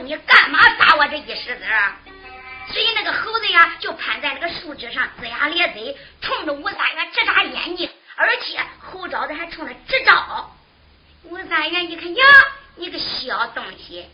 [0.00, 1.64] 你，干嘛打我这一石子？
[2.72, 10.50] 所以那个猴子呀，就攀在那个树枝上，龇牙咧嘴，冲着吴三元直眨眼睛，而且猴爪子还冲他直招。
[11.24, 12.24] 吴三元一看呀，
[12.76, 14.08] 你个小东西，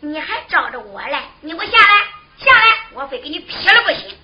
[0.00, 1.18] 你还招着我嘞？
[1.40, 2.04] 你给我下来，
[2.38, 4.16] 下来，我非给你劈了不行。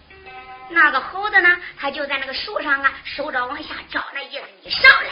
[0.68, 5.10] 那个猴子呢，他就在那个树上啊，手肘往下招，那意思你上来。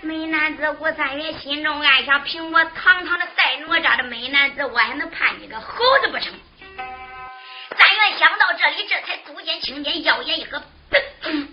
[0.00, 6.32] 美男子吴三元心中暗想凭我堂堂的赛哪吒的美男子，我还能判你个猴子不成？
[7.76, 10.62] 三元想到这里，这才足尖青尖，腰眼一合，
[11.22, 11.48] 噔，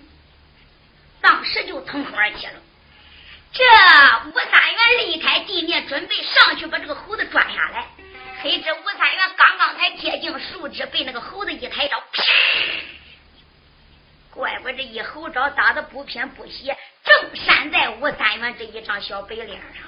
[1.21, 2.53] 当时就腾空而起了。
[3.51, 3.63] 这
[4.29, 7.85] 吴三元离开地面，准备上去把这个猴子抓下来。
[8.43, 12.23] 谁知吴三元刚刚才接近树枝，被那个猴子一抬招，怪
[14.35, 19.81] 乖乖这一猴招打的不偏不斜，正扇在吴三元这一张小白脸上。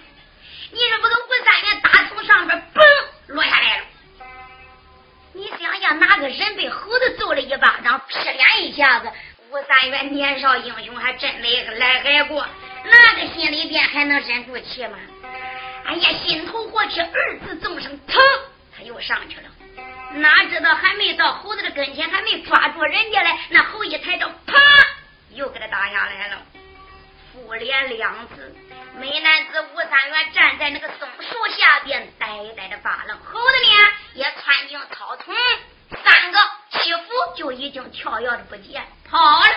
[0.72, 2.82] 你这不个吴三元打从上边嘣
[3.28, 3.84] 落下来了？
[5.34, 9.12] 你想想，哪个人被猴子揍了一巴掌，劈脸一下子？
[9.50, 12.48] 吴三元年少英雄，还真没来挨过，
[12.86, 14.98] 那个心里边还能忍住气吗？
[15.86, 18.18] 哎呀，心头火气，二字纵声，腾，
[18.76, 19.50] 他又上去了。
[20.14, 24.56] 哪知道还没到猴子的跟前，还没抓住人家嘞，那猴一抬手，啪，
[25.32, 26.42] 又给他打下来了。
[27.34, 28.56] 复联两次。
[28.98, 33.16] 美男子吴三元站在那个松树下边，呆呆的发愣。
[33.20, 35.36] 猴子呢，也窜进草丛，
[36.04, 36.40] 三个
[36.72, 37.02] 起伏
[37.36, 39.56] 就已经跳跃的不见，跑了。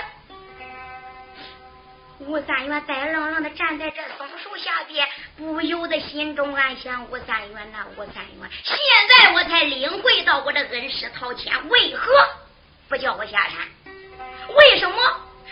[2.20, 5.08] 吴三元呆愣愣的站在这松树下边，
[5.38, 8.76] 不由得心中暗想：吴三元呐，吴三元，现
[9.08, 12.12] 在我才领会到我的恩师陶谦为何
[12.88, 13.56] 不叫我下山？
[14.54, 14.96] 为什么？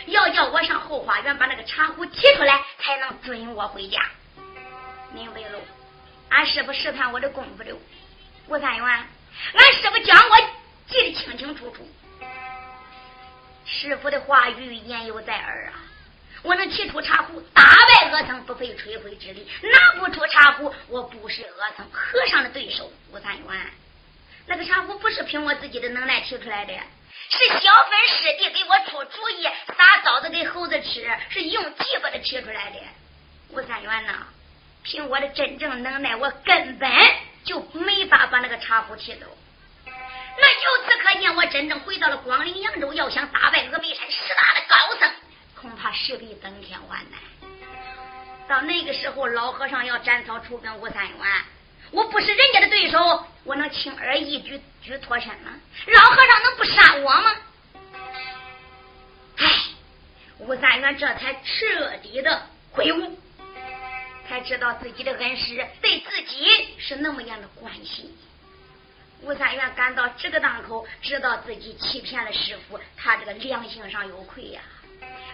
[0.05, 3.99] 要叫我上后花园把那个茶壶提出来，才能准我回家。
[5.11, 5.59] 明白喽？
[6.29, 7.75] 俺师傅试探我的功夫了。
[8.47, 10.37] 吴三元，俺师傅将我
[10.87, 11.87] 记得清清楚楚。
[13.65, 15.73] 师傅的话语言犹在耳啊！
[16.43, 22.91] 我能提出茶壶，打败阿僧，不费吹灰之力；拿不出茶壶，我不是阿僧和尚的对手。
[23.11, 23.71] 吴三元，
[24.47, 26.73] 那个茶壶不是凭我自己的能耐提出来的。
[27.31, 29.43] 是小粉师弟给我出主意，
[29.77, 32.79] 撒枣子给猴子吃，是用计把它提出来的。
[33.49, 34.25] 吴三元呐，
[34.83, 36.89] 凭我的真正能耐，我根本
[37.43, 39.25] 就没法把那个茶壶提走。
[39.85, 45.11] 那由此可见，我真正回到了光陵扬州，要想打败峨眉山十大的高僧，
[45.61, 47.19] 恐怕势必登天万难。
[48.47, 51.17] 到那个时候，老和尚要斩草除根吴三元，
[51.91, 55.51] 我不是人家的对手，我能轻而易举举脱身吗？
[55.87, 57.35] 老和尚能不杀我吗？
[59.37, 59.47] 唉，
[60.39, 63.19] 吴三元这才彻底的悔悟，
[64.27, 68.17] 才知道自己的恩师对自己是那么样的关心。
[69.21, 74.61] 吴三元赶到这个档口，知道自己欺骗了师傅，他这个良心上有愧呀。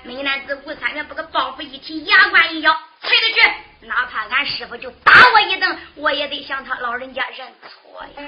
[0.06, 2.72] 美男子吴三元把个包袱一提，牙关一咬，
[3.02, 8.22] 催他去，哪怕俺师傅就打我一顿，我也得向他老人家认错呀。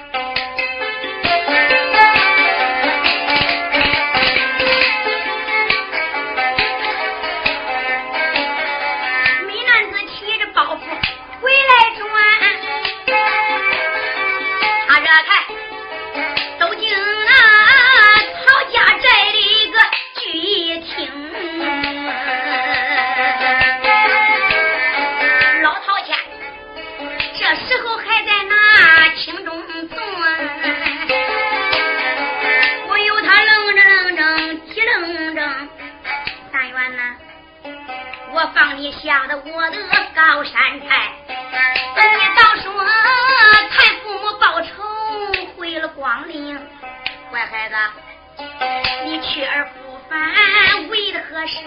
[39.02, 39.78] 吓得我的
[40.14, 41.32] 高山菜，你
[42.36, 42.84] 倒说
[43.70, 44.68] 太父母报仇
[45.56, 46.58] 回了光陵，
[47.30, 47.74] 乖孩子，
[49.04, 50.18] 你去而复返
[50.88, 51.58] 为的何事？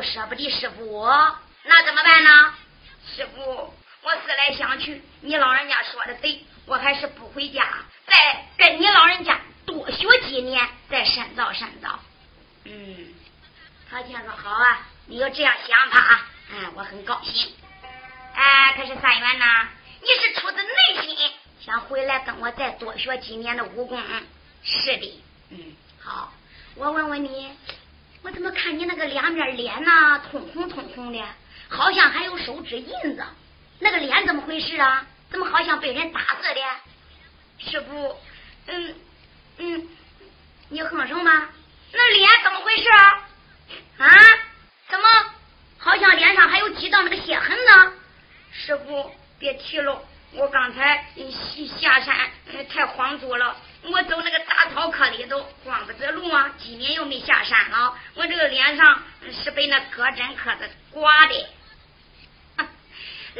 [0.00, 1.06] 又舍不得师傅，
[1.64, 2.54] 那怎么办呢？
[3.14, 7.62] 师傅，我思来想去，你老人家说的对，我还是不回家，
[8.06, 12.00] 再跟你老人家多学几年，再深造深造。
[12.64, 13.08] 嗯，
[13.90, 14.86] 陶谦说好啊。
[15.04, 17.52] 你要这样想法，哎，我很高兴。
[18.34, 19.44] 哎，可是三元呢？
[20.00, 21.30] 你是出自内心
[21.60, 24.02] 想回来跟我再多学几年的武功？
[24.62, 26.32] 是的，嗯，好。
[26.76, 27.52] 我问问你，
[28.22, 31.24] 我怎么看你那个两面脸呐，通红通红的，
[31.68, 33.24] 好像还有手指印子？
[33.78, 35.06] 那个脸怎么回事啊？
[35.30, 36.60] 怎么好像被人打似的？
[37.58, 38.16] 师傅，
[38.66, 38.94] 嗯
[39.58, 39.88] 嗯，
[40.68, 41.48] 你哼什么？
[41.92, 43.28] 那脸怎么回事啊？
[43.98, 44.08] 啊？
[44.88, 45.08] 怎么
[45.78, 47.92] 好像脸上还有几道那个血痕呢？
[48.52, 51.06] 师傅，别提了，我刚才
[51.80, 52.30] 下山
[52.68, 59.02] 太慌住了，我走那个大草棵里头光不择路啊，今年又没下山了，我这个脸上
[59.42, 61.46] 是被那戈针磕子刮的。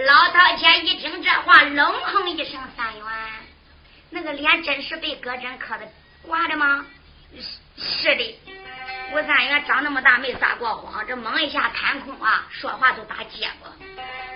[0.06, 3.04] 老道前一听这话，冷哼一声：“三元，
[4.10, 5.86] 那个脸真是被戈针磕的
[6.22, 6.86] 刮的吗？”
[7.36, 7.42] 是
[7.76, 8.40] 是的。
[9.12, 13.70] 吴三元长那么大没撒过谎，这猛一下弹空啊，说话都打结巴。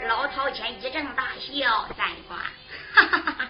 [0.08, 2.18] 老陶谦一阵大笑，三元，
[2.94, 3.48] 哈哈哈！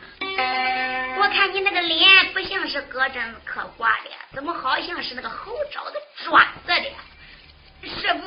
[1.19, 7.89] 我看你那个脸不像是搁针刻刮的，怎么好像是那个猴爪子钻子的？
[7.89, 8.27] 师傅，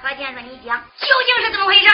[0.00, 1.88] 何先生，你讲究竟是怎么回事？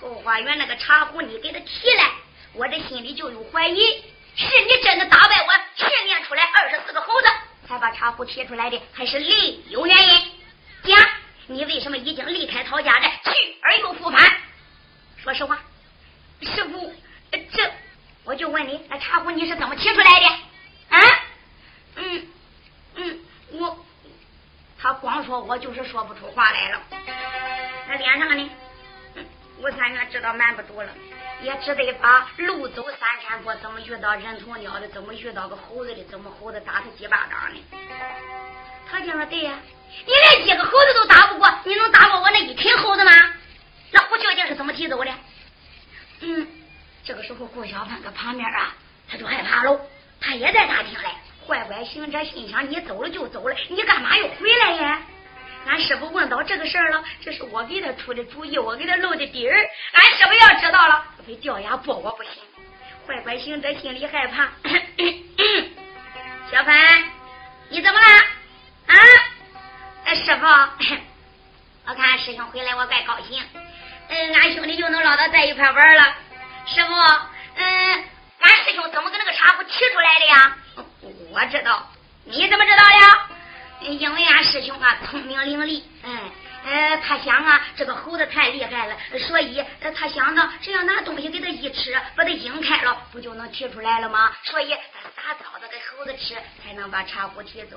[0.00, 2.10] 后花园那个茶壶你给他提来，
[2.52, 4.04] 我这心里就有怀疑，
[4.36, 7.26] 是你真的打败我，训练出来二十四个猴子？
[7.66, 10.32] 才把茶壶提出来的，还是另有原因。
[10.84, 10.96] 讲，
[11.48, 13.30] 你为什么已经离开陶家寨，去
[13.62, 14.24] 而又复返？
[15.16, 15.58] 说实话，
[16.40, 16.94] 师傅，
[17.32, 17.70] 这
[18.24, 20.26] 我就问你，那茶壶你是怎么提出来的？
[20.90, 21.00] 啊？
[21.96, 22.28] 嗯
[22.96, 23.18] 嗯，
[23.52, 23.86] 我
[24.78, 26.82] 他光说我就是说不出话来了。
[27.88, 28.50] 那脸上呢？
[29.60, 30.88] 吴三元知道瞒不住了，
[31.42, 37.64] 也只得把路走三山坡，怎么遇到人头鸟的，怎么遇到个猴子的，怎么猴子打他几巴掌呢？
[38.90, 39.58] 他讲说对呀，
[40.06, 43.10] 你连几个猴子都打不过，你能打过我那一群猴子吗？
[43.90, 45.10] 那我究竟是怎么提走的？
[46.20, 46.46] 嗯，
[47.02, 48.74] 这个时候顾小芬搁旁边啊，
[49.10, 49.80] 他就害怕喽，
[50.20, 51.08] 他也在打听嘞。
[51.46, 55.00] 坏乖行者心想：你走了就走了，你干嘛又回来呀？
[55.66, 59.56] 俺师傅问到这个事儿了，这是我给他出的主意，我给他露的底儿。
[59.92, 62.32] 俺师傅要知道了，非掉牙剥我不行。
[63.06, 64.48] 坏乖行者心里害怕。
[66.50, 67.04] 小凡，
[67.68, 68.06] 你怎么了？
[68.86, 70.14] 啊？
[70.14, 70.46] 师傅，
[71.86, 73.42] 我看师兄回来，我怪高兴。
[74.08, 76.14] 嗯，俺兄弟就能捞到在一块玩了。
[76.66, 76.94] 师傅，
[77.56, 78.04] 嗯，
[78.48, 80.56] 俺师兄怎么跟那个茶壶提出来的呀？
[81.30, 81.86] 我知道，
[82.24, 83.86] 你怎么知道的？
[83.86, 86.10] 因为俺师兄啊聪明伶俐，哎，
[86.64, 88.96] 呃，他想啊这个猴子太厉害了，
[89.28, 89.62] 所以
[89.94, 94.32] 他想到只要拿东西给他一吃，把它引开了，不就能提出来了吗？
[94.44, 97.76] 所以他撒枣子给猴子吃，才能把茶壶提走。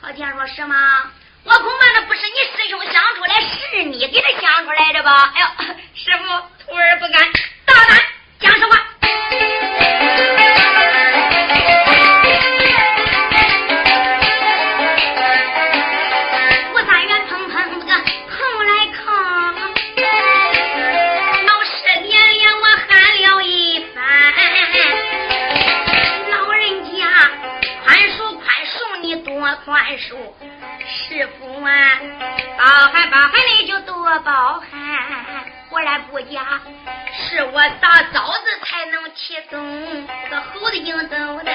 [0.00, 1.10] 陶谦说是吗？
[1.44, 5.32] 我恐怕那不是你师兄想出来，是你给他想出来的吧？
[5.34, 6.24] 哎呦， 师傅，
[6.64, 7.32] 徒儿不敢，
[7.64, 8.00] 大胆
[8.40, 8.76] 讲实话。
[16.74, 17.92] 我三月砰砰那个
[18.30, 19.00] 炕来炕
[21.46, 21.70] 老师
[22.02, 22.90] 连连我喊
[23.22, 23.46] 了一
[23.94, 24.02] 番。
[26.30, 26.90] 老人家
[27.84, 29.30] 宽恕宽恕你多
[29.64, 30.16] 宽恕
[30.86, 31.72] 是不完
[32.58, 36.60] 包含包含你就多包涵果然不假
[37.12, 38.51] 是我大嫂子
[39.24, 39.64] 其中
[40.04, 41.52] 那个猴子引走的。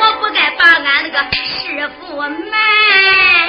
[0.00, 3.47] 我不该把俺那个师傅埋。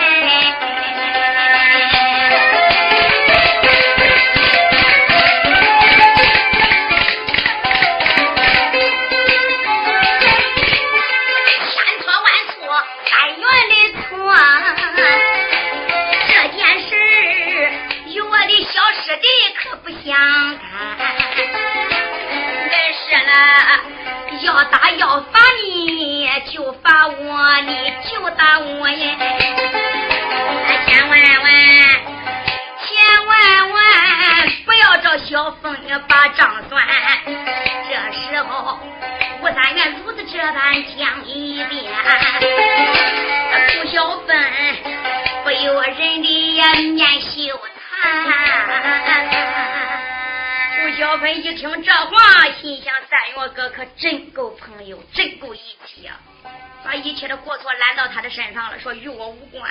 [59.19, 59.69] 我无关。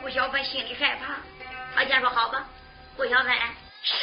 [0.00, 1.16] 顾小芬心里害怕，
[1.76, 2.48] 他先说：“好吧。”
[2.96, 3.30] 顾小芬
[3.82, 3.94] 是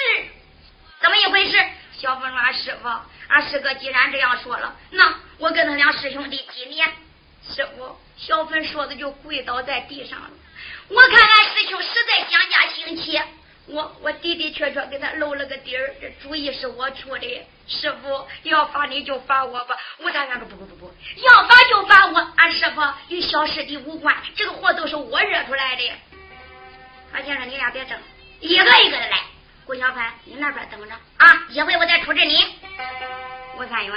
[1.01, 1.57] 怎么一回事？
[1.97, 2.87] 小芬说：“俺师傅，
[3.27, 6.87] 俺师哥既然这样说了，那我跟他俩师兄弟几年？”
[7.49, 10.29] 师傅，小芬说的就跪倒在地上了。
[10.89, 13.19] 我看俺师兄实在想家兴起。
[13.65, 17.36] 我我的的确确给他露了个底儿，这主意是我出的。
[18.43, 19.77] 要罚你就罚我吧。
[19.99, 22.33] 吴大元说不不不不，要罚就罚我。
[22.37, 25.91] 俺师傅与小师弟无关，这个祸都是我惹出来的。
[27.11, 27.97] 他先生，你俩别争，
[28.39, 29.19] 一个一个的来。
[29.65, 32.37] 顾小凡，你那边等着啊，一会我再处置你。
[33.57, 33.95] 吴三元，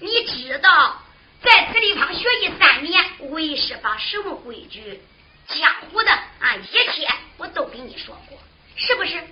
[0.00, 1.00] 你知道
[1.42, 5.00] 在此地方学艺三年，为师把什么规矩、
[5.46, 8.38] 江湖的啊一切，我都跟你说过。
[8.76, 9.22] 是不是？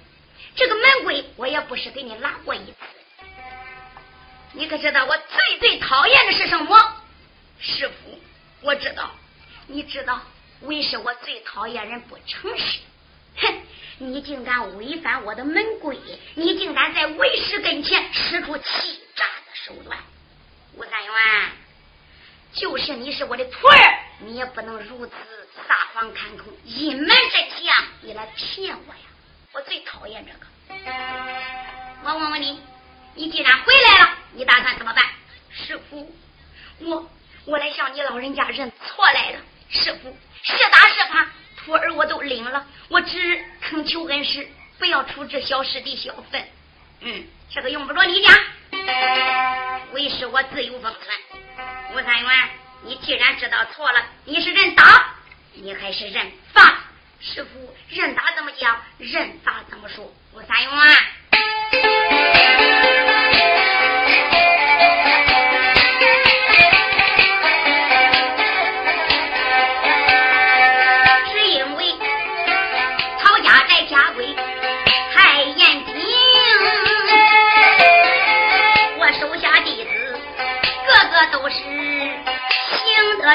[0.57, 2.77] 这个门规我也不是给你拉过一次。
[4.55, 6.97] 你可知道我最最讨厌的是什么？
[7.61, 8.19] 师傅，
[8.61, 9.11] 我知道，
[9.67, 10.21] 你知道，
[10.63, 12.79] 为师我最讨厌人不诚实。
[13.37, 13.53] 哼，
[13.99, 15.99] 你竟敢违反我的门规，
[16.35, 18.65] 你竟敢在为师跟前使出欺
[19.17, 19.99] 诈的手段。
[20.75, 21.13] 吴三元，
[22.53, 25.13] 就是你是我的徒儿，你也不能如此
[25.67, 29.01] 撒谎看空、隐瞒真相，你来骗我呀！
[29.53, 30.39] 我最讨厌这个。
[32.05, 32.61] 我问问你，
[33.17, 35.05] 你既然回来了，你打算怎么办？
[35.53, 36.13] 师傅，
[36.81, 37.09] 我
[37.45, 39.39] 我来向你老人家认错来了。
[39.69, 42.67] 师傅，是打是罚，徒儿我都领了。
[42.89, 46.45] 我只恳求恩师不要处置小师弟小芬。
[47.01, 48.37] 嗯，这个用不着你讲。
[49.93, 51.05] 为师我自有分寸。
[51.93, 52.51] 吴三元，
[52.83, 55.15] 你既然知道错了，你是认打，
[55.53, 56.81] 你还是认罚？
[57.21, 58.83] 师傅，认打怎么讲？
[58.99, 60.13] 认罚怎么说？
[60.33, 60.71] 吴三元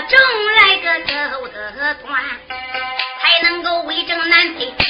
[0.02, 0.20] 正
[0.56, 1.00] 来个
[1.32, 2.24] 走得官，
[3.20, 4.89] 才能够为政南北。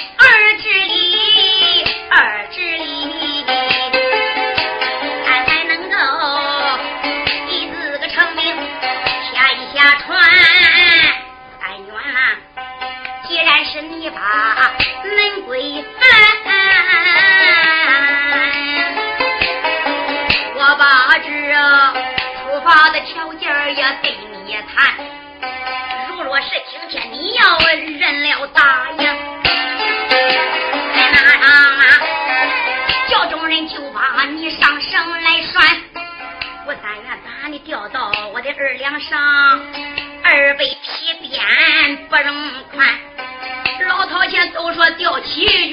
[42.23, 42.87] 鞭不容宽。
[43.87, 45.68] 老头前都说吊起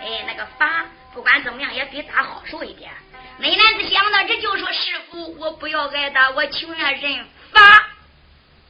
[0.00, 2.90] 哎，那个法不管怎么样，也比打好受一点。
[3.38, 7.86] 美男子想到这就说：“师傅，我不要挨打，我情愿认罚。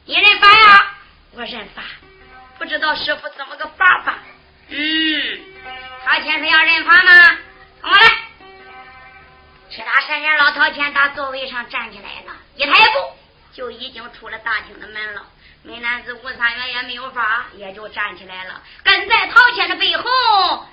[0.05, 0.95] 你认罚呀？
[1.31, 1.83] 我认罚。”
[2.57, 4.19] 不知道师傅怎么个法法？
[4.69, 5.39] 嗯，
[6.05, 7.37] 他先是要认罚吗？
[7.81, 7.97] 我来。
[9.69, 13.15] 吃大山人老陶谦打座位上站起来了，一抬步
[13.53, 15.25] 就已经出了大厅的门了。
[15.63, 20.67] 美男子吴三元也没有法，也就站起来了，跟在陶谦的背后。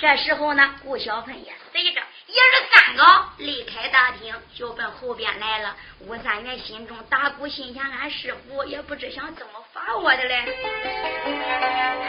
[0.00, 2.00] 这时候呢，顾小芬也随着。
[2.26, 3.04] 一二三个
[3.36, 5.76] 离开大厅，就奔后边来了。
[6.06, 10.42] 吴三元心中打鼓，心想：俺师傅也不知想怎么罚我的嘞。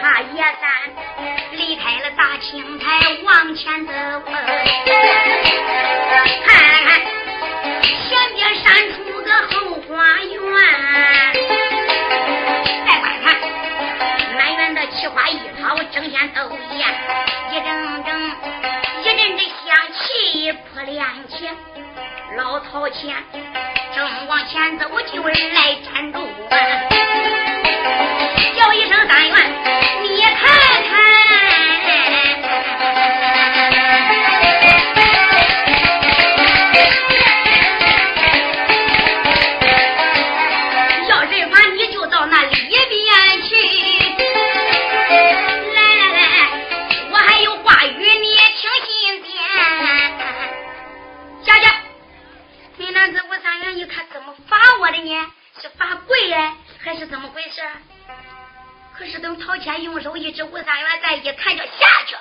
[0.02, 0.90] 他也三
[1.52, 4.32] 离开了大青台，往前走，看
[6.86, 7.02] 看
[8.08, 10.40] 前边闪出个后花园，
[14.96, 16.88] 奇花异草，争先斗艳，
[17.52, 18.32] 一阵阵，
[19.02, 19.78] 一阵阵香。
[19.94, 21.56] 气扑脸前，
[22.38, 23.16] 老陶前
[23.96, 26.28] 正往前走，就来站住，
[59.02, 62.16] 可是等陶谦用手一指，吴三元再一看，就下去。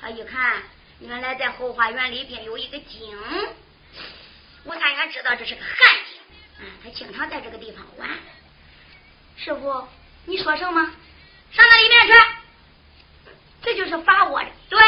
[0.00, 0.62] 他一看，
[1.00, 3.18] 原来在后花园里边有一个井。
[4.64, 5.76] 吴三元知道这是个旱
[6.08, 6.18] 井，
[6.60, 8.08] 嗯，他经常在这个地方玩。
[9.36, 9.86] 师傅，
[10.24, 10.80] 你说什么？
[11.52, 12.12] 上那里面去。
[13.60, 14.80] 这就是罚我的，对，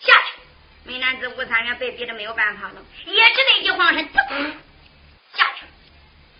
[0.00, 0.38] 下去。
[0.84, 4.52] 美男子吴三元被逼得没有办法了，也只得一晃身，噔
[5.34, 5.66] 下去。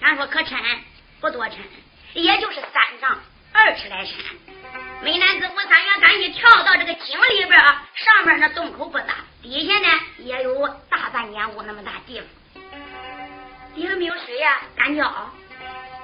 [0.00, 0.58] 咱说可沉
[1.20, 1.58] 不多沉，
[2.14, 3.20] 也就是三丈
[3.58, 4.14] 二尺来深。
[5.02, 12.62] 美男子吴三元赶紧跳到这个井里边啊，上面那洞口不大，底下呢也有大半间屋那么大地方。
[13.74, 15.32] 底下没有水呀，干叫。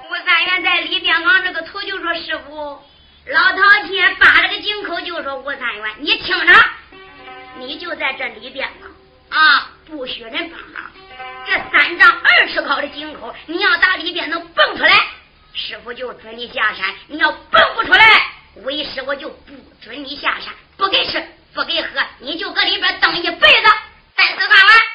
[0.09, 2.81] 吴三元在里边昂着个头就说：“师傅，
[3.27, 6.53] 老陶天扒了个井口就说吴三元，你听着。”
[7.57, 8.87] 你就在这里边呢，
[9.29, 10.91] 啊，不许人帮忙。
[11.47, 14.93] 这三丈二尺高的井口，你要打里边能蹦出来，
[15.55, 18.05] 师傅就准你下山；你要蹦不出来，
[18.65, 21.89] 为师我就不准你下山，不给吃，不给喝，
[22.19, 23.69] 你就搁里边等一辈子，
[24.17, 24.85] 三死饭完。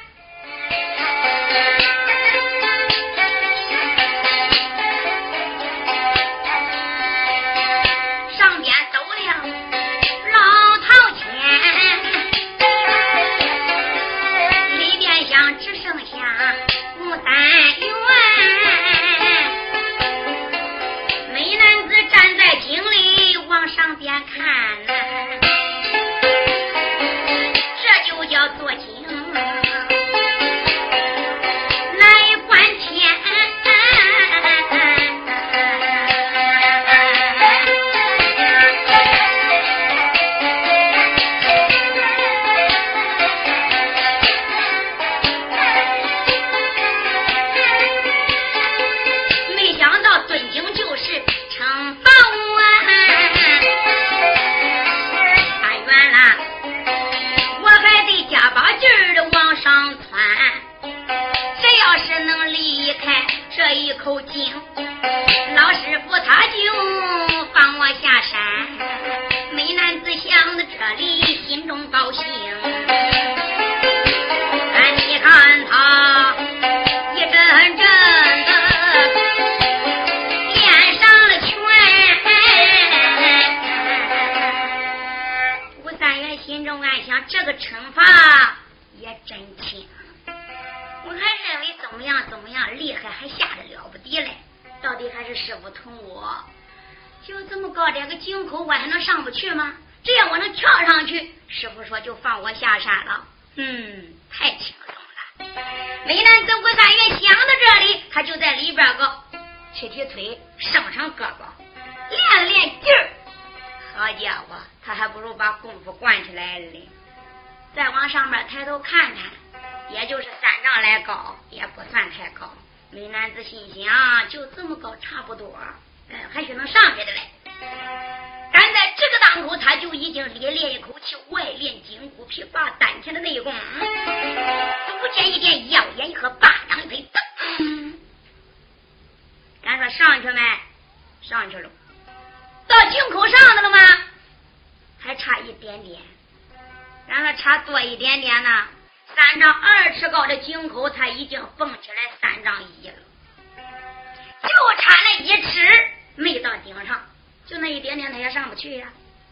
[157.51, 158.87] 就那一点点，他也上不去呀。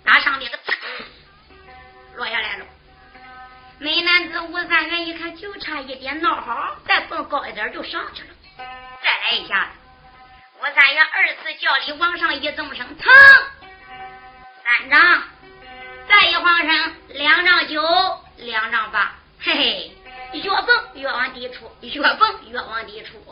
[0.04, 0.74] 打上面个噌
[2.16, 2.66] 落下来了。
[3.78, 8.28] 美男子吴三元一看，就差一点，闹好，再蹦高一点就上去了。
[8.56, 9.70] 再来一下子，
[10.58, 13.04] 吴三元二次叫你往上一纵身，噌，
[14.64, 15.22] 三丈，
[16.08, 17.80] 再一晃身，两丈九，
[18.38, 19.14] 两丈八。
[19.38, 19.96] 嘿嘿，
[20.32, 23.24] 越蹦越往低处，越蹦越往低处。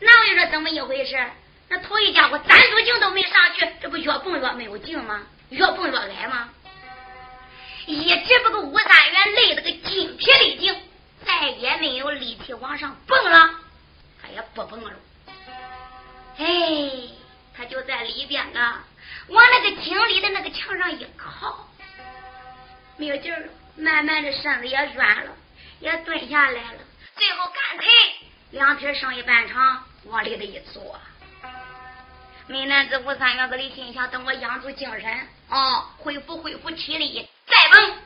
[0.00, 1.30] 那我说怎么一回事？
[1.68, 5.22] 那头一家伙三足镜都没上去，这不越蹦越没有劲吗？
[5.50, 6.48] 越蹦越矮吗？
[7.86, 10.74] 一直不个吴三元累得个筋疲力尽，
[11.24, 13.50] 再也没有力气往上蹦了，
[14.22, 14.92] 他也不蹦了。
[16.38, 17.08] 哎，
[17.56, 18.84] 他就在里边啊，
[19.28, 21.68] 往那个井里的那个墙上一靠，
[22.96, 23.48] 没有劲了。
[23.76, 25.30] 慢慢的身子也软了，
[25.78, 26.78] 也蹲下来了，
[27.16, 27.88] 最后干脆
[28.50, 30.98] 两腿剩一半长，往里头一坐。
[32.48, 37.98] 美男子吴三元搁里心想：等我养足精神，哦，恢复恢复体力，再蹦。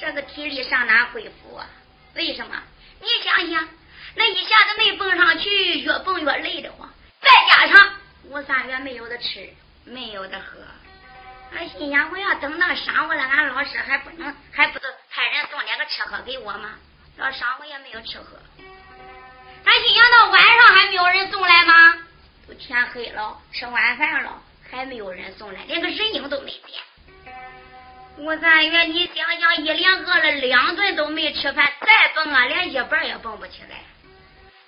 [0.00, 1.66] 这个体力上哪恢复啊？
[2.14, 2.56] 为什么？
[3.00, 3.68] 你想想，
[4.14, 6.88] 那一下子没蹦上去，越蹦越累得慌，
[7.20, 9.46] 再加上吴三元没有的吃，
[9.84, 10.58] 没有的喝。
[11.54, 16.70] 俺心想，我要等到晌午了，俺老师还不能，还不是派人送点个吃喝给我吗？
[17.18, 18.38] 到晌午也没有吃喝。
[19.66, 21.98] 俺心想到晚上还没有人送来吗？
[22.46, 26.80] 都天黑了，吃晚饭了，还没有人送来，连个人影都没见。
[28.16, 33.80] 吴三元，你想想，一连饿了两顿都没吃饭，再蹦啊，连一半也蹦不起来。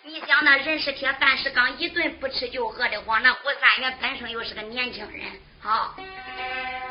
[0.02, 3.22] 你想那人是铁，饭是钢，一顿不吃就饿得慌。
[3.22, 5.94] 那吴三元本身又是个年轻人，好。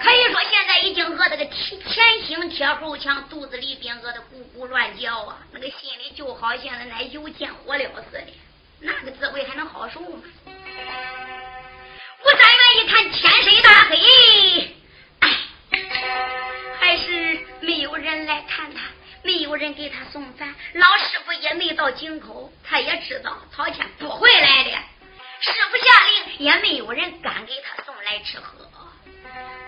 [0.02, 5.39] 可以说，现在已经饿得个前前心贴后墙，肚子里边饿得咕咕乱叫啊！
[5.52, 8.28] 那个心里就好像那油煎火燎似的，
[8.82, 10.24] 那个滋味还能好受吗？
[12.24, 14.76] 吴三元一看天色大黑，
[15.20, 15.30] 哎，
[16.80, 18.82] 还是没有人来看他，
[19.24, 24.72] 没有人给他送饭，老师傅也没到井口，他也知道曹谦不会来的，
[25.42, 28.66] 师傅下令，也没有人敢给他送来吃喝。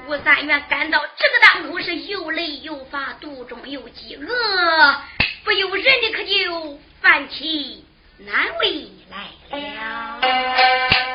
[0.08, 5.02] 吴三元感到这个当口是又累又乏，肚中又饥饿，
[5.44, 7.86] 不由人的可就犯起
[8.20, 11.07] 难为来了。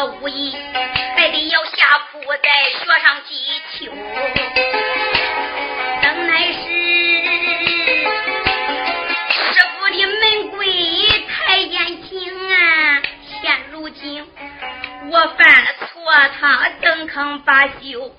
[0.00, 0.54] 我武艺，
[1.16, 3.34] 还得要下苦再学上几
[3.72, 3.90] 秋。
[6.00, 6.56] 等乃是
[9.32, 10.62] 师傅的门规
[11.26, 13.02] 太严谨啊！
[13.42, 14.24] 现如今
[15.10, 15.88] 我犯了错，
[16.38, 18.14] 他登坑罢休。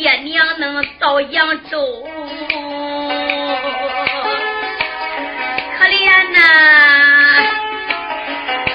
[0.00, 2.08] 爹娘能到扬州，
[5.76, 6.38] 可怜呐，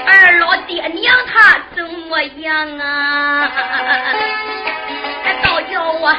[0.05, 3.49] 二老爹娘他怎么样啊？
[5.23, 6.13] 还倒叫我。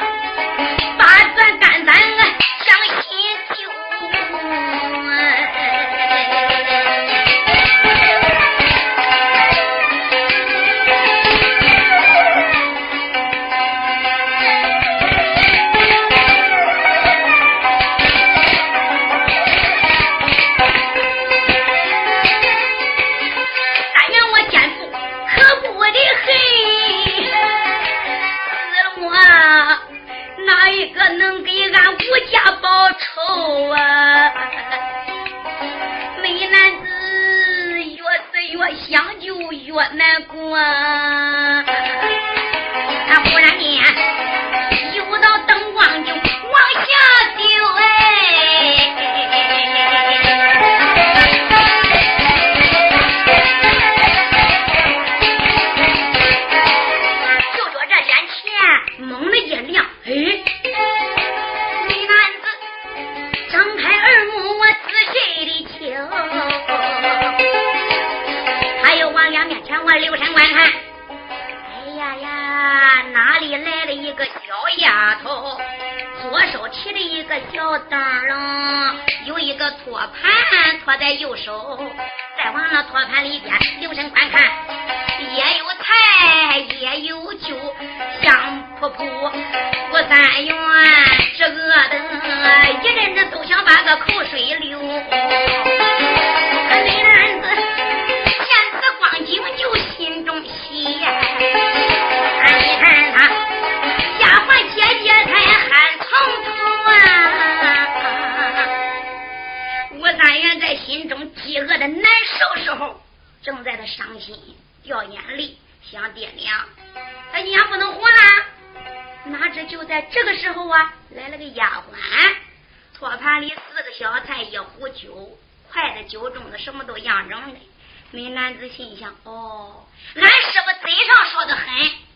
[128.69, 131.65] 心想：哦，俺师傅嘴上说的很，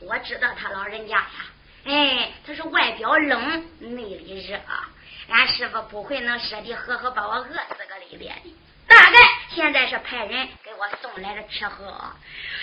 [0.01, 1.25] 我知道他老人家呀，
[1.85, 4.59] 哎，他是外表冷，内里热，
[5.29, 8.55] 俺师傅不会能舍得喝喝把我饿死个里边的。
[8.87, 9.19] 大概
[9.53, 12.11] 现在是派人给我送来了吃喝。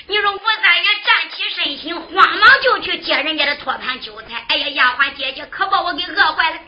[0.09, 4.45] 你说吴三爷站起身形，慌忙就去接人家的托盘酒菜。
[4.49, 6.59] 哎呀，丫鬟姐姐可把我给饿坏了，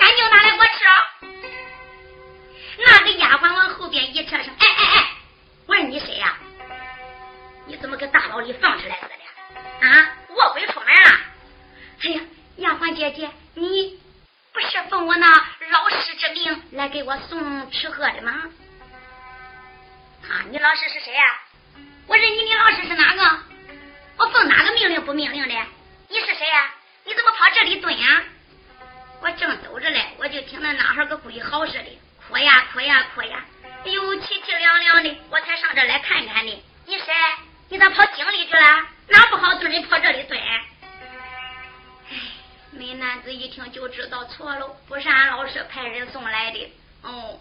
[45.78, 46.72] 派人送来的。
[47.02, 47.38] 哦。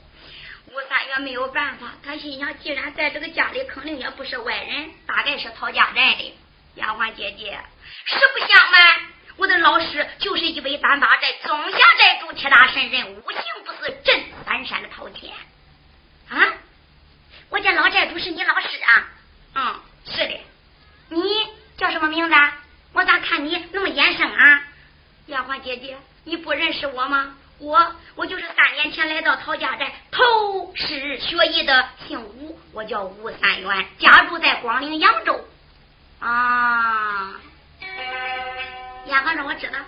[0.69, 6.37] 吴三元没有办法，他心想：既然在这个家里，肯定也不是外人，大概是讨家债的。
[6.75, 7.57] 丫鬟姐姐，
[8.05, 8.99] 实不相瞒，
[9.37, 15.33] 我的老师就是一位单八寨总下寨主铁大神人，五行不是镇三山的莆田。
[16.29, 16.53] 啊，
[17.49, 19.07] 我家老寨主是你老师啊？
[19.55, 20.39] 嗯，是的。
[21.09, 21.23] 你
[21.77, 22.35] 叫什么名字？
[22.91, 24.63] 我咋看你那么眼生啊？
[25.27, 27.37] 丫鬟姐姐，你不认识我吗？
[27.59, 35.43] 我我就是三年前来到陶家寨投师学艺的，姓吴，我叫吴三元，家住在广陵扬州。
[36.19, 37.33] 啊，
[39.07, 39.79] 丫鬟说我知道。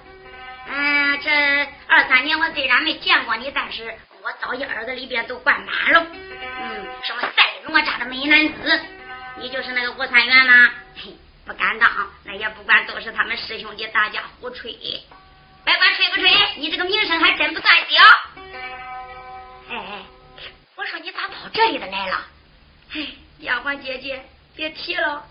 [0.67, 1.29] 嗯，这
[1.87, 3.93] 二三年我虽然没见过你，但是
[4.23, 6.07] 我早已耳朵里边都灌满了。
[6.11, 8.81] 嗯，什么赛哪吒的美男子，
[9.37, 10.71] 你就是那个吴三元吗？
[10.95, 11.15] 嘿，
[11.45, 11.89] 不敢当，
[12.23, 14.71] 那也不管，都是他们师兄弟大家胡吹。
[15.65, 18.03] 别管吹不吹，你这个名声还真不算小。
[19.69, 20.01] 哎哎，
[20.75, 22.25] 我说你咋跑这里的来了？
[22.95, 23.07] 哎，
[23.39, 25.23] 丫鬟姐姐别提了，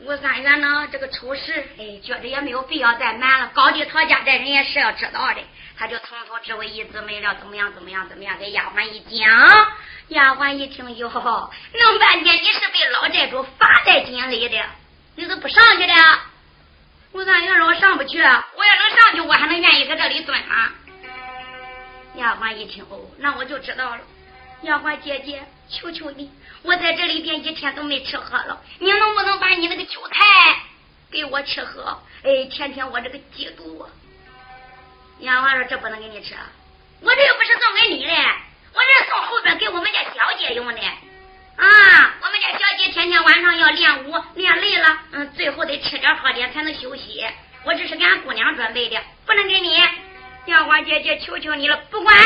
[0.00, 3.50] 吴三元呢这个丑事，哎，觉得也没有必要再瞒了。
[3.54, 5.40] 高低讨价这人也是要知道的，
[5.78, 9.28] 他就从头至尾一字没了，怎么样怎么样怎么样，给丫鬟一讲。
[10.08, 14.64] 丫鬟一听哟，弄半天你是被老寨主罚在井里的，
[15.14, 16.20] 你是不上去了？
[17.14, 20.72] 吴三元说：“我上不去，我要能上去，我还能愿意在这里蹲吗？”
[22.18, 24.00] 丫鬟一听，哦，那我就知道了。
[24.62, 26.28] 丫鬟姐姐，求求你，
[26.62, 30.24] 我在这里边一天都没吃喝了，你能不能把你那个酒菜
[31.12, 32.02] 给我吃喝？
[32.24, 33.86] 哎，天天我这个嫉妒。
[35.20, 36.34] 丫鬟说：“这不能给你吃，
[37.00, 38.12] 我这又不是送给你的，
[38.72, 40.80] 我这送后边给我们家小姐用的。”
[45.12, 47.26] 嗯，最后得吃点喝点才能休息。
[47.64, 49.76] 我这是给俺姑娘准备的，不能给你。
[50.46, 52.16] 丫鬟姐姐，求求你了，不管。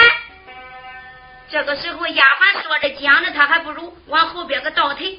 [1.51, 5.19] 这个时候，丫鬟说着讲着，她还不如往后边个倒退。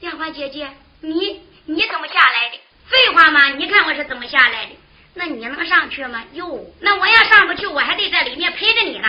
[0.00, 0.68] 丫鬟姐姐，
[1.00, 2.60] 你你怎么下来的？
[2.86, 4.72] 废话嘛，你看我是怎么下来的？
[5.14, 6.24] 那你能上去吗？
[6.32, 9.08] 哟，那我要上不去，我还得在里面陪着你呢。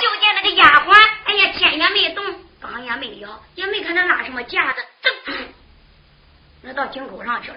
[0.00, 0.92] 就见那个丫鬟，
[1.24, 2.24] 哎呀，天也没动。
[2.60, 5.32] 刚也没摇，也没看他拉什么架子，噔，
[6.64, 7.56] 那到井口上去了。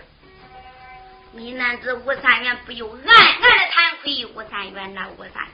[1.32, 5.51] 美男子吴三元不由暗暗的惭愧，吴三元那吴三元，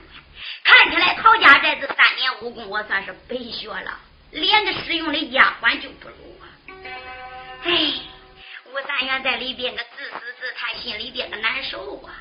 [0.64, 3.98] 看起来陶家寨这三年武功，我算是白学了，
[4.32, 6.50] 连个使用的丫鬟就不如啊！
[7.62, 7.94] 哎，
[8.72, 12.12] 吴三元在里边个自私自叹，心里边个难受啊！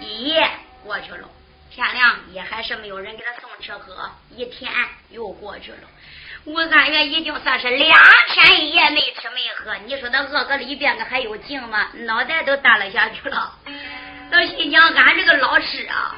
[0.00, 0.50] 一夜
[0.82, 1.28] 过去了，
[1.70, 4.70] 天亮也还是没有人给他送吃喝，一天
[5.10, 5.88] 又过去了。
[6.46, 11.88] 吴三元已经算是两天一夜没吃没喝，你说他饿个里边个还有劲吗？
[12.04, 13.52] 脑袋都耷拉下去了。
[14.30, 16.14] 他心想：俺这个老师啊，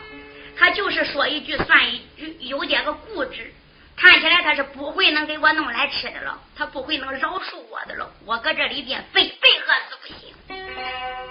[0.59, 3.51] 他就是说一句算一句，有点个固执。
[3.97, 8.11] 看起来他是不会能给我弄来吃的了，他不会能饶恕我的了。
[8.27, 10.35] 我搁这里边非非饿死不行。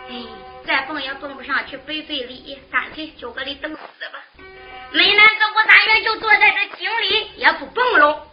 [0.09, 0.25] 哎，
[0.65, 3.77] 再蹦也蹦不上去，白费力，干脆就搁里等死
[4.11, 4.19] 吧。
[4.91, 8.27] 美男子吴三元就坐在这井里，也不蹦了。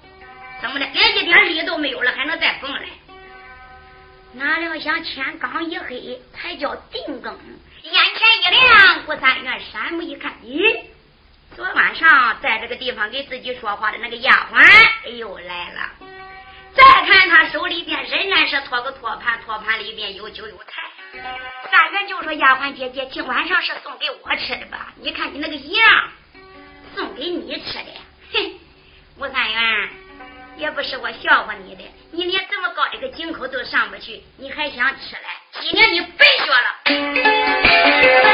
[0.64, 2.88] 怎么的，连一点力都没有了，还能再蹦来？
[4.32, 7.38] 哪料想天刚一黑，才叫定更，
[7.82, 10.84] 眼前一亮，吴三元山目一看，咦，
[11.54, 15.80] 昨晚上在这个地方给自己说话的那个丫鬟又来了。
[16.74, 20.82] 再看他手里边仍然是托个托盘，托盘里边有酒有菜。
[21.70, 24.94] 三元就说：“丫鬟姐姐，今晚上是送给我吃的吧？
[24.96, 26.08] 你看你那个样，
[26.96, 27.90] 送给你吃的。”
[28.32, 28.58] 哼，
[29.18, 29.90] 吴三元。
[30.56, 31.82] 也不是我笑话你的，
[32.12, 35.20] 你连这么高的个井口都上不去，你还想吃来？
[35.60, 38.33] 今天你白学了。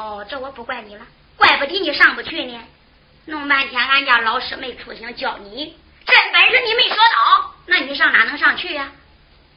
[0.00, 2.58] 哦，这我不怪你了，怪不得你上不去呢。
[3.26, 5.76] 弄半天，俺家老师没出行教你，
[6.06, 8.90] 真本事你没学到，那你上哪能上去呀？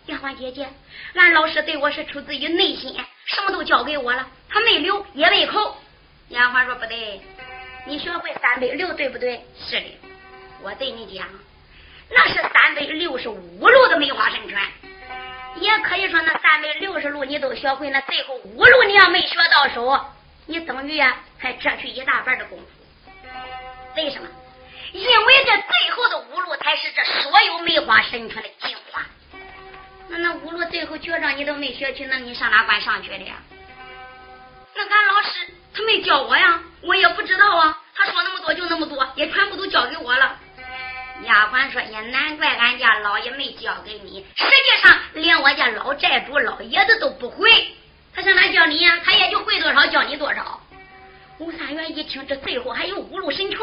[0.08, 0.68] 丫鬟姐姐，
[1.16, 5.78] 俺老师对我是出自于内心，什么都教给我了，他没留也没扣。
[6.28, 7.22] 丫鬟说不对，
[7.88, 9.46] 你学会三百六对不对？
[9.66, 9.98] 是的，
[10.62, 11.26] 我对你讲，
[12.12, 14.60] 那是三百六十五路的梅花神拳，
[15.62, 20.06] 也可以说那三百六十路你都学会，那最后五路你要没学到手。
[20.46, 22.66] 你等于呀，还折去一大半的功夫。
[23.96, 24.28] 为什么？
[24.92, 29.02] 因为这最后的五路才是这所有梅花神拳的精华。
[30.10, 33.36] 那那五路最后绝招你都没学去，那你上哪管上去的呀？
[34.76, 35.30] 那俺老师
[35.74, 37.80] 他没教我呀，我也不知道啊。
[37.96, 40.38] 他说那么多就那么多，也全部都教给我了。
[41.24, 44.26] 丫鬟说：“也难怪俺家老爷没教给你。
[44.36, 47.50] 实际上，连我家老寨主老爷子都不会。”
[48.16, 49.00] 他上哪教你呀？
[49.04, 50.60] 他也就会多少，教你多少。
[51.40, 53.60] 吴三元一听，这最后还有五路神拳，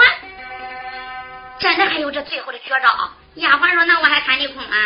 [1.61, 3.11] 真的还有这最后的绝招。
[3.35, 4.77] 丫鬟说：“那我还看你空啊？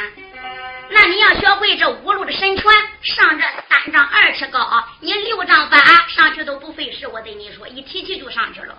[0.91, 7.09] 那你要学会这五路的神拳，上这三丈二尺高，你六丈半上去都不费事。
[7.09, 8.77] 我对你说，一提起就上去了。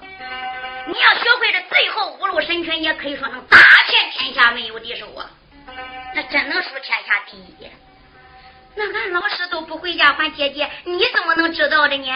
[0.88, 3.58] 你要学会这最后五路神拳，也可以说能打
[3.88, 5.28] 遍天下没有敌手啊！
[6.14, 7.68] 那真能数天下第一。”
[8.76, 12.08] 那俺老师都不会，丫鬟姐姐，你怎么能知道的呢？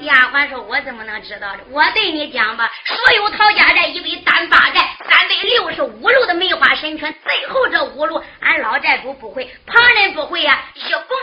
[0.00, 1.64] 丫鬟说：“我怎么能知道的？
[1.70, 11.16] 我对你讲吧，所有陶家寨一百单八寨三百六十五路的梅花神拳，最后这五路俺老寨主不会，旁人不会呀，一共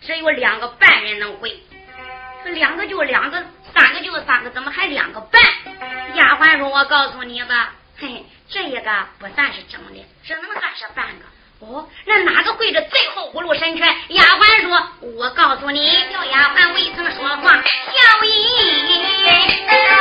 [0.00, 1.60] 只有两个半人能会。
[2.46, 5.42] 两个就两个，三个就三个，怎么还两个半？
[6.14, 11.24] 丫鬟说：“我告诉你吧，嘿嘿，这一个不算是整的，只能算是半个。”
[11.60, 13.88] 哦，那哪个跪着最后五路神拳？
[14.08, 19.95] 丫鬟说：“我告诉你，叫丫鬟未曾说话，笑意。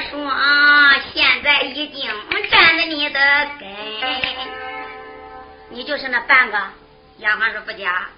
[0.00, 2.04] 说啊，现在已经
[2.50, 3.20] 沾着你的
[3.58, 3.68] 根，
[5.70, 6.58] 你就是那半个，
[7.18, 8.08] 丫鬟说不假。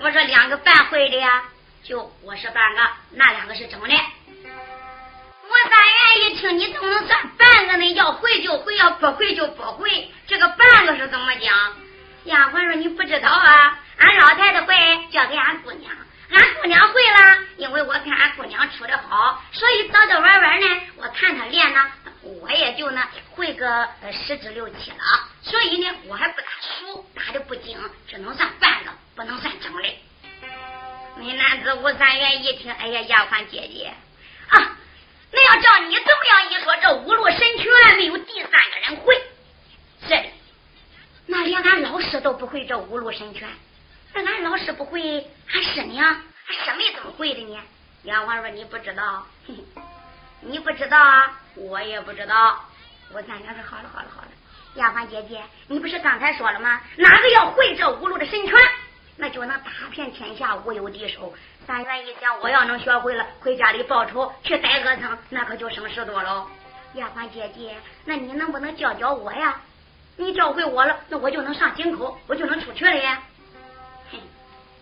[0.00, 1.42] 我说两个半会的呀，
[1.82, 2.80] 就我是半个，
[3.12, 3.86] 那两个是真的。
[3.88, 7.94] 我三元一听，你怎么能算半个呢？
[7.94, 10.10] 要会就会，要不会就不会。
[10.26, 11.54] 这个半个是怎么讲？
[12.24, 14.74] 丫鬟说你不知道啊，俺老太太会，
[15.12, 15.92] 交给俺姑娘。
[16.30, 20.66] 俺姑娘会了，因为我看俺姑娘处的好，所以早早晚晚呢，
[20.96, 21.86] 我看她练呢，
[22.22, 24.96] 我也就呢会个十之六七了。
[25.42, 29.88] 所以呢，我还不大熟，打的不精，只能算半个，不能算整的。
[31.18, 33.94] 那男子吴三元一听，哎呀，丫鬟姐姐
[34.48, 34.76] 啊，
[35.30, 39.14] 那要照你这么样一说，这五路神拳没有第三个人会，
[40.02, 40.24] 是的，
[41.26, 43.48] 那连俺老师都不会这五路神拳。
[44.22, 45.00] 那俺老师不会，
[45.52, 47.60] 俺师娘，俺师妹怎么会的呢？
[48.04, 49.26] 杨王说：“你不知道，
[50.40, 52.64] 你不知道啊，我也不知道。”
[53.12, 54.28] 我三娘说：“好了，好了，好了。”
[54.76, 56.80] 丫鬟姐姐，你不是刚才说了吗？
[56.96, 58.54] 哪个要会这五路的神拳，
[59.16, 61.34] 那就能打遍天下，无有敌手。
[61.66, 66.46] 三元一想，我要能学会了，回家里报仇，去逮恶僧，那可就省事多了。
[66.94, 69.60] 丫鬟姐姐，那你能不能教教我呀？
[70.16, 73.20] 你教会我了，那我就能上井口，我就能出去了呀。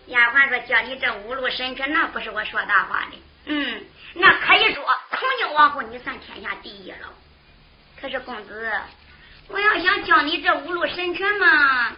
[0.07, 3.17] 丫鬟说：“叫你这五路神拳，那不是我说大话的。
[3.45, 3.83] 嗯，
[4.13, 7.13] 那可以说从今往后你算天下第一了。
[7.99, 8.71] 可是公子，
[9.47, 11.91] 我要想教你这五路神拳嘛，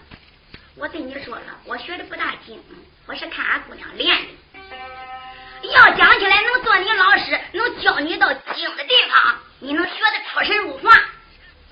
[0.76, 2.64] 我对你说了，我学的不大精，
[3.08, 5.70] 我是看俺姑娘练的。
[5.70, 10.92] 要讲起来，能做你老师，能教你到精的地方，你能学的出神入化，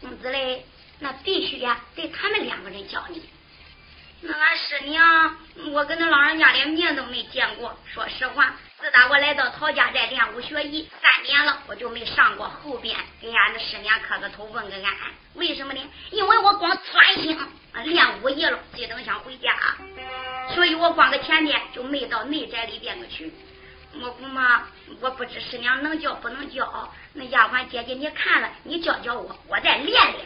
[0.01, 0.65] 公子嘞，
[0.99, 3.29] 那必须呀，得他们两个人教你。”
[4.27, 5.37] 那俺师娘，
[5.71, 7.77] 我跟那老人家连面都没见过。
[7.93, 14.93] 说实话，自打我来到陶家寨练武学艺三年了，我就没上过后边给俺的师娘磕个头问个安。
[15.35, 15.81] 为什么呢？
[16.09, 17.37] 因为我光专心
[17.83, 19.55] 练武艺了，急等想回家，
[20.55, 23.31] 所以我光个前边就没到内宅里边个去。
[24.01, 24.63] 我恐怕
[24.99, 26.91] 我不知师娘能教不能教。
[27.13, 30.25] 那丫鬟姐姐，你看了，你教教我，我再练练。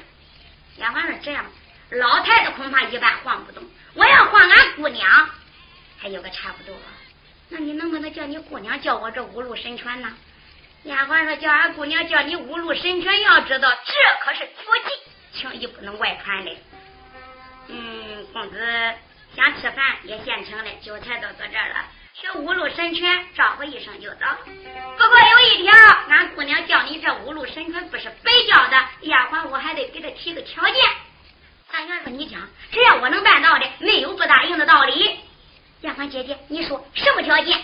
[0.77, 1.45] 丫鬟说这样。
[1.91, 3.63] 老太太恐怕一般晃不动，
[3.95, 5.29] 我要晃俺姑娘，
[5.99, 6.75] 还有个差不多。
[7.49, 10.15] 那你能不能叫你姑娘教我这五路神拳呢？
[10.83, 13.93] 丫鬟说叫俺姑娘教你五路神拳，要知道这
[14.23, 16.51] 可是绝技，轻易不能外传的。
[17.67, 18.57] 嗯，公子
[19.35, 21.85] 想吃饭也现成的，酒菜都搁这了。
[22.13, 24.37] 学五路神拳，招呼一声就到。
[24.45, 25.73] 不过有一条，
[26.07, 30.75] 俺姑娘教你这五路神拳不是白教的，丫鬟我还得给她提个条件。
[31.71, 32.41] 三元说：“你讲，
[32.71, 35.19] 只要我能办到的，没有不答应的道理。”
[35.81, 37.57] 丫鬟姐姐，你说什么条件？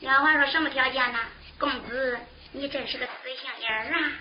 [0.00, 1.18] 丫鬟说：“什么条件呢？
[1.58, 2.18] 公子，
[2.52, 4.12] 你真是个死心眼儿啊！”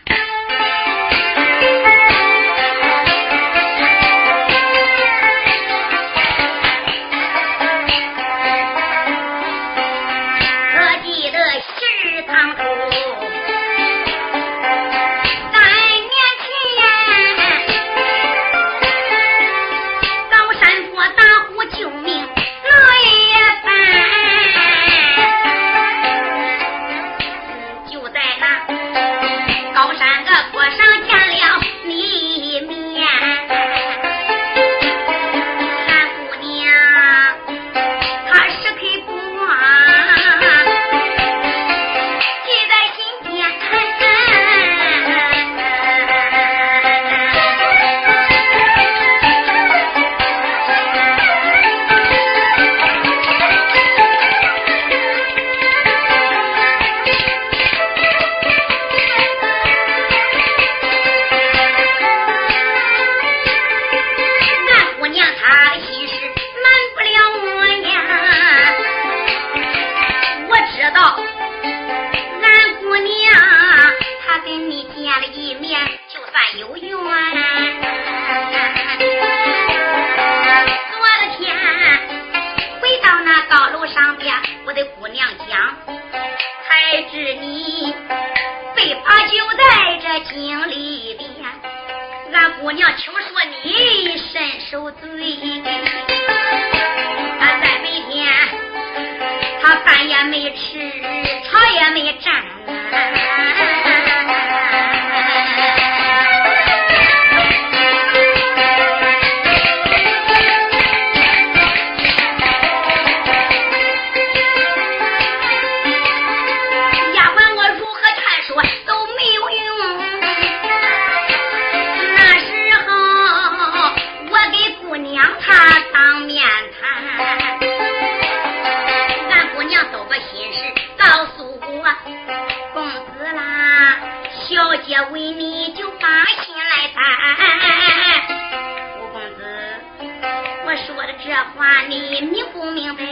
[140.86, 143.04] 说的这话你明不明白？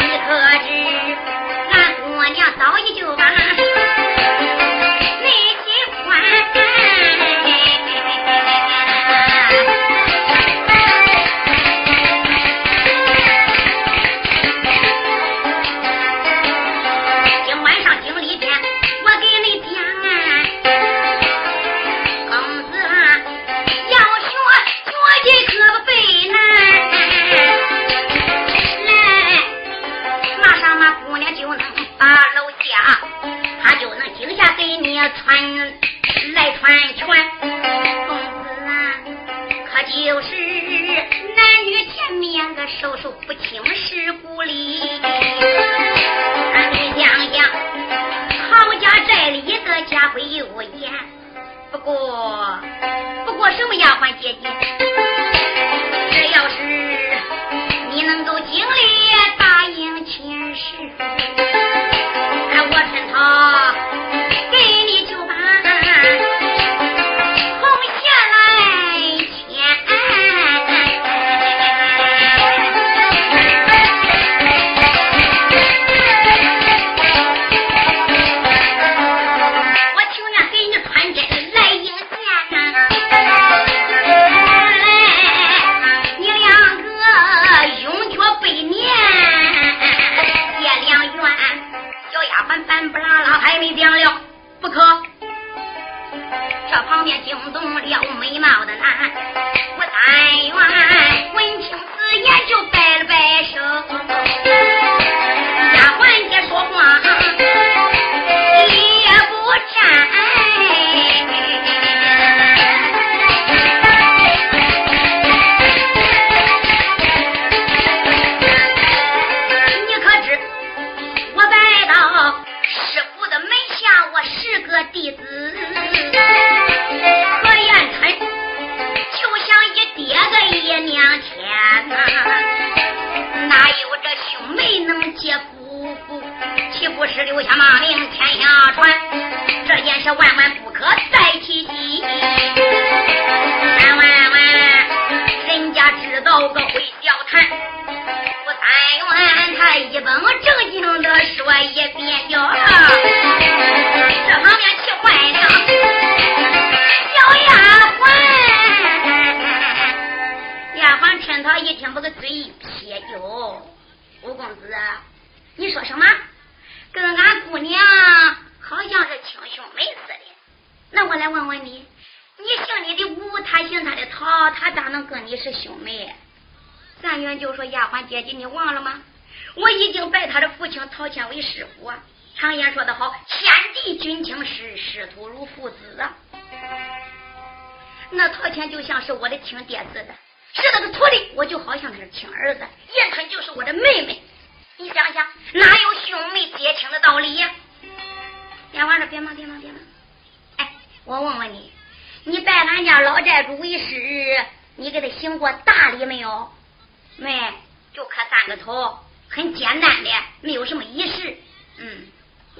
[0.00, 0.28] 你可
[0.64, 0.68] 知
[1.72, 3.24] 俺姑娘早已就把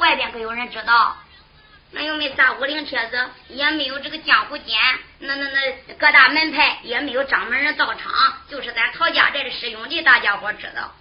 [0.07, 1.17] 外边可有人知道？
[1.91, 4.79] 那又没啥武林帖子，也没有这个江湖间，
[5.19, 8.13] 那那那各大门派也没有掌门人到场，
[8.49, 10.95] 就是咱陶家寨的师兄弟大家伙知道，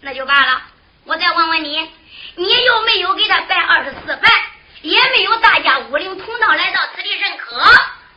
[0.00, 0.62] 那就罢了。
[1.04, 1.88] 我再问问你，
[2.34, 4.28] 你又没有给他拜二十四拜，
[4.80, 7.62] 也没有大家武林同道来到此地认可。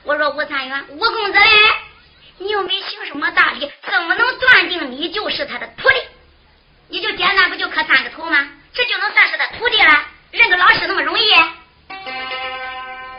[0.06, 1.50] 我说吴三元，吴公子嘞，
[2.40, 5.96] 你又没行什么大礼，怎么能断定你就是他的徒弟？
[6.88, 8.48] 你就简单不就磕三个头吗？
[8.74, 10.06] 这就能算是他徒弟了？
[10.36, 11.34] 认个老师那么容易？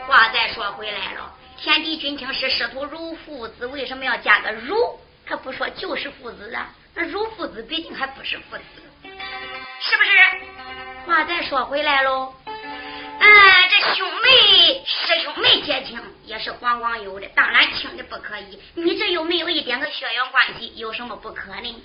[0.05, 4.99] 话再说回来了，天地君亲师，师徒如父子，为什么要加个如？
[5.25, 8.63] 他不说就是父子啊，那如父子毕竟还不是父子，
[9.01, 11.07] 是不是？
[11.07, 13.25] 话再说回来喽，嗯，
[13.69, 18.61] 这兄妹、师兄妹结亲也是黄光有的，当然亲的不可以。
[18.75, 20.71] 你这又没有一点个血缘关系？
[20.75, 21.83] 有什么不可呢？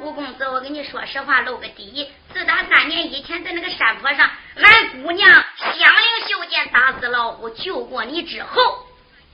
[0.00, 2.10] 吴公子，我跟你说实话，露个底。
[2.32, 5.28] 自打三年以前在那个山坡上，俺姑娘
[5.58, 8.86] 香菱秀剑打死老虎救过你之后，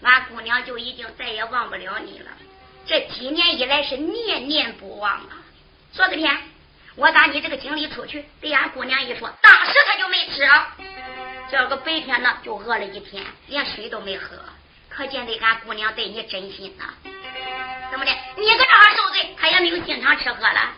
[0.03, 2.27] 俺姑娘就已经再也忘不了你了。
[2.85, 5.39] 这几年以来是念念不忘啊！
[5.93, 6.37] 昨天
[6.97, 10.49] 我打你这个经历出去，对俺姑娘一说，当时她就没吃，
[11.49, 14.37] 这个白天呢就饿了一天，连水都没喝，
[14.97, 16.95] 可见得俺姑娘对你真心呐。
[17.91, 18.11] 怎么的？
[18.37, 20.73] 你搁这儿受罪，她也没有经常吃喝了。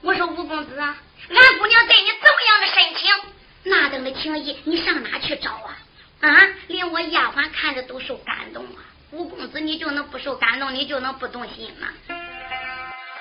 [0.00, 0.96] 我说吴公子啊，
[1.28, 3.10] 俺姑娘对你这么样的深情，
[3.64, 5.76] 那等的情谊，你上哪去找啊？
[6.22, 8.80] 啊，连我丫鬟看着都受感动啊！
[9.10, 11.88] 吴公子，你就能不受感动，你就能不动心吗？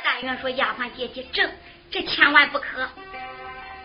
[0.01, 1.51] 但愿说丫鬟姐姐正，
[1.91, 2.89] 这千万不可。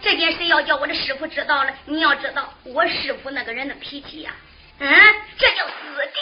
[0.00, 4.32] 这件事要叫我的师傅知道了，你要知道我师傅那个人的脾气呀，
[4.78, 5.14] 嗯，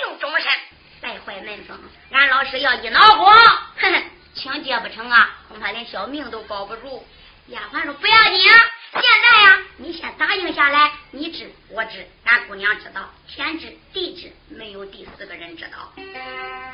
[0.00, 0.52] 定终身。
[1.00, 1.78] 败坏门风，
[2.10, 3.30] 俺老师要一脑火，
[3.76, 4.02] 哼哼，
[4.34, 7.06] 请接不成啊，恐怕连小命都保不住。
[7.48, 15.92] 丫鬟说不要紧，啊现在呀，你先答应下来，你知我知，俺姑娘知道，天知地知，没有第四个人知道。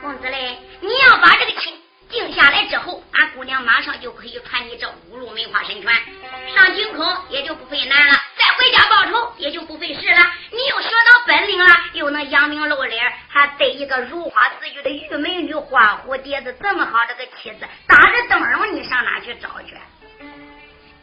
[0.00, 1.81] 公子嘞，你要把这个亲。
[2.12, 5.92] 定下来之后，俺姑娘马上就可以传你这五路梅花神拳，
[6.54, 10.18] 上京口也就不费难了，再回家报仇也就不费事了。
[10.50, 19.74] 你又学到本领了，又能扬名露脸，还得一个如花似玉的玉美女花蝴蝶子这么好这个妻子，打着灯笼你上哪去找去？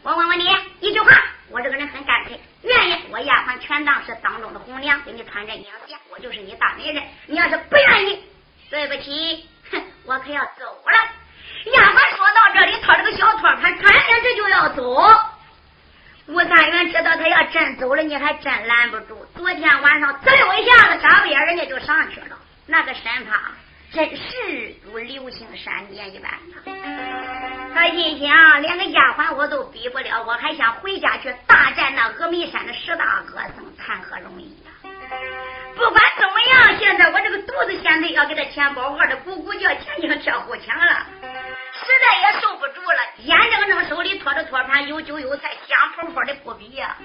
[0.03, 0.47] 我问问你
[0.79, 1.11] 一句话，
[1.49, 7.03] 我这个人很干脆，愿意我丫鬟全当是当中的红娘，给你穿针引线，我就是你大媒人。
[7.25, 8.23] 你要是不愿意，
[8.69, 9.49] 对不起。
[9.71, 10.97] 哼，我可要走了。
[11.73, 14.95] 丫鬟说到这里，掏着个小托盘，转身这就要走。
[16.27, 19.25] 吴三元知道他要真走了，你还真拦不住。
[19.35, 22.37] 昨天晚上滋溜一下子，眨不眼人家就上去了。
[22.67, 23.51] 那个身法
[23.91, 26.31] 真是如流星闪电一般。
[27.73, 34.68] 他心想，连个丫鬟我都比不了，我还想回家去大战那峨眉山的十大恶僧，谈何容易呀！
[35.79, 42.97] 不管怎么样，现在我这个肚子现在要给他钱包，饿的咕咕叫，前倾车后墙了，实在也受不住了。
[43.19, 46.97] 眼睁睁手里托着托盘，有酒有菜，香扑扑的扑鼻呀。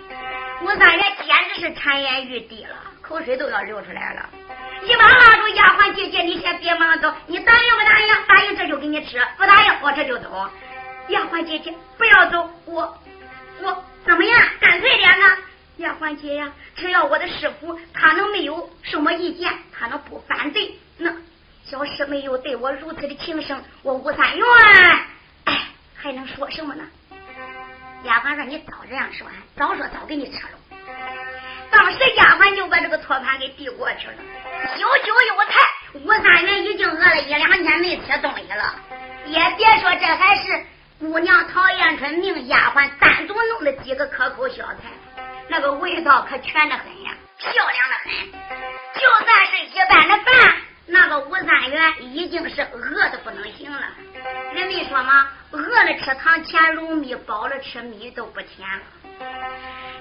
[0.63, 4.29] 吴三爷简直是馋涎欲滴了，口水都要流出来了。
[4.83, 8.09] 一把拉住丫鬟姐姐，你先别忙走，你答应不答应？
[8.27, 10.51] 答应这就给你吃，不答应我这就走。
[11.09, 12.99] 丫鬟姐姐不要走，我
[13.63, 14.43] 我怎么样？
[14.59, 15.37] 干脆点呢？
[15.79, 21.13] 丫鬟姐呀，只要我的师傅他能没有什么意见，他能不反对，那
[21.65, 24.47] 小师妹又对我如此的情深，我吴三元，
[25.45, 25.61] 哎，
[25.97, 26.85] 还能说什么呢？
[28.05, 30.59] 丫鬟说：“你早这样说，早说早给你吃了。”
[31.73, 34.15] 当时丫鬟就把这个托盘给递过去了，
[34.79, 35.55] 有酒有菜，
[35.95, 38.75] 吴三元已经饿了一两天没吃东西了，
[39.27, 40.65] 也别说这还是
[41.01, 44.83] 姑娘陶艳春命丫鬟单独弄的几个可口小菜。
[45.49, 48.33] 那个味道可全的很呀，漂亮的很。
[48.95, 53.81] 就算是一般的饭，那个吴三元已经是饿的不能行了。
[54.55, 55.29] 人没说吗？
[55.53, 58.85] 饿了吃糖甜如蜜，饱了吃米都不甜了。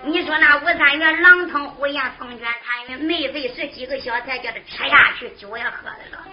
[0.05, 6.25] 你说那吴三元狼吞虎咽，风卷残云，没费十几个小菜叫他吃下去，酒也喝的了。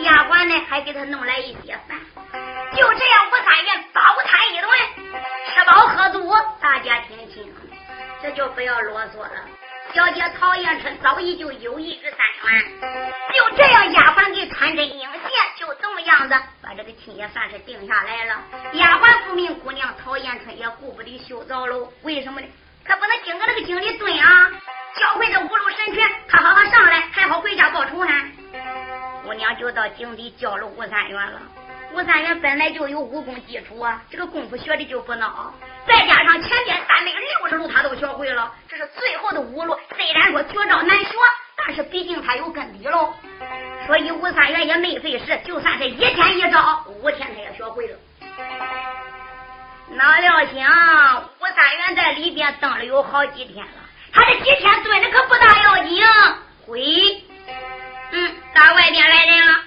[0.00, 1.98] 丫鬟呢还给他弄来一些饭，
[2.76, 4.70] 就这样吴三元饱餐一顿，
[5.54, 7.52] 吃饱喝足，大家听清。
[8.22, 9.30] 这就不要啰嗦了。
[9.94, 12.64] 小姐陶艳春早已就有意于三元，
[13.34, 15.20] 就这样，丫鬟给穿针引线，
[15.56, 18.42] 就这么样子，把这个亲也算是定下来了。
[18.74, 22.46] 丫鬟不明姑娘陶艳春也顾不得修灶楼，为什么呢？
[22.84, 24.50] 可不能经过那个井里蹲啊！
[24.96, 28.12] 教会这五路神拳，他好好上来，还好回家报仇呢。
[29.24, 31.40] 姑娘就到井底叫了吴三元了。
[31.94, 35.50] 吴三元本来就有武功基础啊，这个功夫学的就不孬，
[35.88, 39.76] 再加上前边三百六十路他都学会了，这是最后的五路。
[39.96, 41.10] 虽然说绝招难学，
[41.56, 43.14] 但是毕竟他有根底喽，
[43.86, 47.96] 所以吴三元也没费事，就算是一天一招，五天他也学会了。
[49.90, 53.72] 哪料想吴三元在里边等了有好几天了，
[54.12, 56.04] 他这几天蹲着可不大要紧，
[56.66, 57.22] 回，
[58.12, 59.58] 嗯，打外边来人了。